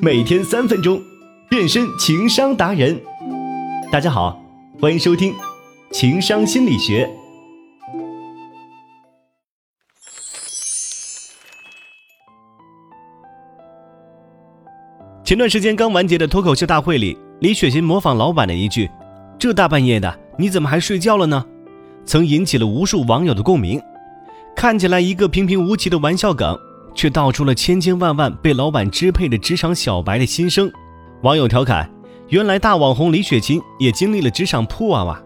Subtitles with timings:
[0.00, 1.02] 每天三分钟，
[1.48, 3.00] 变身情商达人。
[3.90, 4.40] 大家好，
[4.80, 5.32] 欢迎收听
[5.90, 7.04] 《情商心理学》。
[15.24, 18.88] 前段时间刚完结的脱口秀大会里，李雪琴模仿老板的一句
[19.36, 21.44] ：“这大半夜的，你怎么还睡觉了呢？”
[22.06, 23.82] 曾引起了无数网友的共鸣。
[24.54, 26.56] 看起来一个平平无奇的玩笑梗，
[26.94, 30.70] 却道出了千千万万被老板支配的职场小白的心声。
[31.22, 31.90] 网友调侃
[32.28, 35.22] ：“原来大网红李雪琴也经历了职场破啊哇！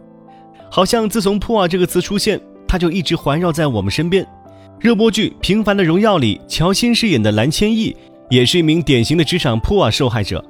[0.70, 4.26] 好像自从‘破啊’这个词出现，她就一直环绕在我们身边。”
[4.80, 7.94] 热播剧《平凡的荣耀》里，乔欣饰演的蓝千亿。
[8.30, 10.42] 也是一名典型的职场破啊受害者，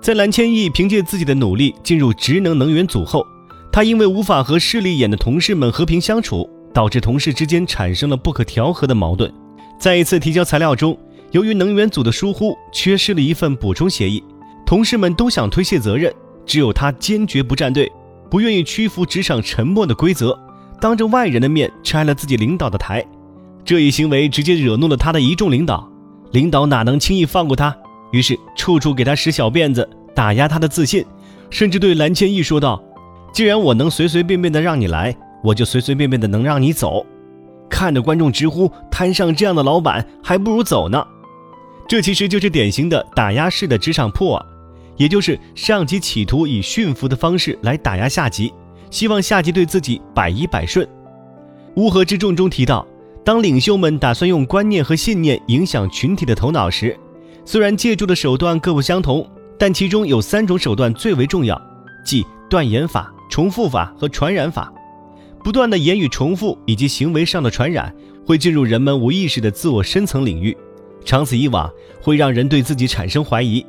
[0.00, 3.24] 在蓝千亿凭借自己的努力进入职能能源组后，
[3.70, 9.32] 他因为无法和势利眼的同事们和平相处，导致同事之间产生了不可调和的矛盾。
[9.82, 10.96] 在一次提交材料中，
[11.32, 14.22] 由于能源组的疏忽，缺失了一份补充协议，
[14.64, 16.14] 同事们都想推卸责任，
[16.46, 17.90] 只有他坚决不站队，
[18.30, 20.38] 不愿意屈服职场沉默的规则，
[20.80, 23.04] 当着外人的面拆了自己领导的台。
[23.64, 25.90] 这一行为直接惹怒了他的一众领导。
[26.30, 27.76] 领导哪能轻易放过他？
[28.12, 31.04] 于是处处给他使小辫子，打压他的自信，
[31.50, 32.80] 甚至对蓝千亿说道
[33.34, 37.04] ：“既然我能随随便便的让你来，我就随随便便的能让你走。”
[37.72, 41.02] 看着观众直呼：“摊上这样的老板，还不如走呢。”
[41.88, 44.46] 这其实就是典型的打压式的职场破啊，
[44.98, 48.52] 也就是上级企图以驯服的方式来打压下级，
[48.90, 50.86] 希望下级对自己百依百顺。
[51.76, 52.86] 乌合之众中提到。
[53.24, 56.98] 当领袖们打算用观念和信念影响群体的头脑时，
[57.44, 59.24] 虽然借助的手段各不相同，
[59.56, 61.56] 但其中有三种手段最为重要，
[62.04, 64.72] 即断言法、重复法和传染法。
[65.44, 67.94] 不断的言语重复以及行为上的传染，
[68.26, 70.56] 会进入人们无意识的自我深层领域，
[71.04, 73.64] 长此以往会让人对自己产生怀疑，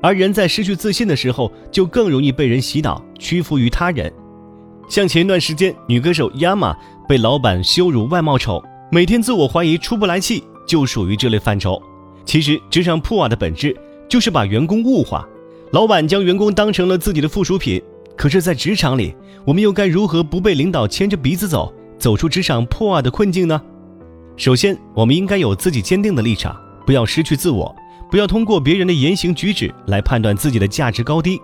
[0.00, 4.12] 而人在失去自信的时候，就更容易被人洗脑，屈服于他人。
[4.88, 6.74] 像前段时间女歌手 Yama
[7.06, 8.62] 被老板羞辱外貌丑。
[8.90, 11.78] 每天自我怀疑出不来气，就属于这类范畴。
[12.24, 13.76] 其实职场破瓦的本质
[14.08, 15.28] 就是把员工物化，
[15.72, 17.82] 老板将员工当成了自己的附属品。
[18.18, 19.14] 可是，在职场里，
[19.44, 23.62] 我们又该如何不被领导牵着鼻子走，走出职场破瓦的困境呢？
[24.36, 27.72] 首先，我们应该有自己坚定的立场，不要失去自我，
[28.10, 31.40] 不要通过别人的言行举止来判断自己的价值高低。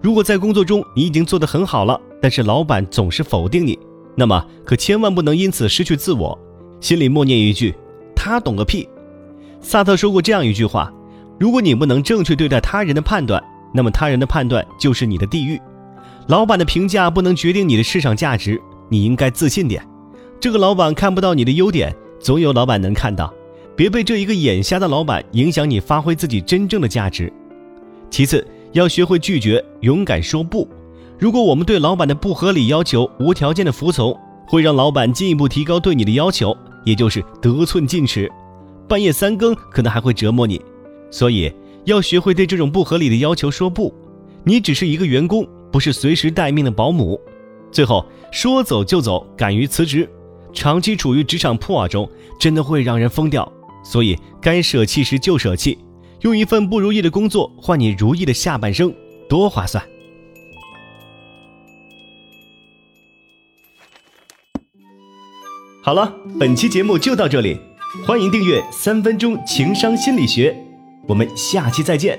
[0.00, 3.76] 如果在工作中你已经做得很好了，但是老板总是否定你，
[4.14, 6.38] 那么可千万不能因此失去自我。
[6.80, 7.74] 心里默念一句
[8.14, 8.88] ：“他懂个屁。”
[9.60, 10.92] 萨特说过这样一句话
[11.40, 13.42] ：“如果你不能正确对待他人的判断，
[13.72, 15.60] 那么他人的判断就是你的地狱。”
[16.26, 19.86] 老板的评价不能决定你的市场价值，你应该自信点。
[20.40, 23.32] 这个老板看不到你的优点，总有老板能看到。
[23.76, 27.32] 别被这一个眼瞎的老板影响你发挥自己真正的价值。
[28.08, 30.66] 其次，要学会拒绝，勇敢说不。
[31.18, 36.56] 如果我们对老板的不合理要求无条件的服从，会让老板进一步提高对你的要求。
[36.84, 38.30] 也就是得寸进尺，
[38.86, 40.60] 半夜三更可能还会折磨你，
[41.10, 41.50] 所以
[41.84, 43.92] 要学会对这种不合理的要求说不。
[44.44, 47.20] 你只是一个员工，不是随时待命的保姆。
[47.72, 50.08] 最后说走就走，敢于辞职。
[50.52, 52.08] 长期处于职场破瓦中，
[52.38, 53.52] 真的会让人疯掉。
[53.82, 55.76] 所以该舍弃时就舍弃，
[56.20, 58.94] 用一份不如意的工作换你如意的下半生，
[59.28, 59.84] 多划算。
[65.82, 67.58] 好了，本期节目就到这里，
[68.06, 70.52] 欢迎订阅《三分钟情商心理学》，
[71.08, 72.16] 我们下期再见。